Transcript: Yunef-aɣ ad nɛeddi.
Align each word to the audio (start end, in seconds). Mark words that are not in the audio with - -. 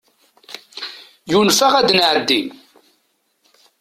Yunef-aɣ 1.31 1.73
ad 1.79 1.89
nɛeddi. 1.97 2.41